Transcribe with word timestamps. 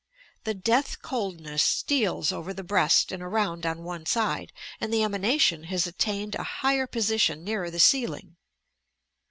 The 0.45 0.55
death 0.55 1.03
coldness 1.03 1.61
steals 1.61 2.31
over 2.31 2.55
the 2.55 2.63
breast 2.63 3.11
and 3.11 3.21
around 3.21 3.67
on 3.67 3.83
one 3.83 4.07
side, 4.07 4.51
and 4.79 4.91
the 4.91 5.03
emanation 5.03 5.65
has 5.65 5.85
attained 5.85 6.33
a 6.33 6.43
higher 6.65 6.87
position 6.87 7.43
nearer 7.43 7.69
the 7.69 7.77
ceiling. 7.79 8.35